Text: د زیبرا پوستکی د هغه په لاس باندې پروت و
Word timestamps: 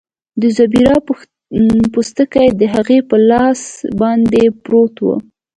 د 0.41 0.43
زیبرا 0.55 0.95
پوستکی 1.93 2.47
د 2.59 2.61
هغه 2.73 2.97
په 3.09 3.17
لاس 3.29 3.61
باندې 3.99 4.41
پروت 4.63 4.95
و 5.01 5.05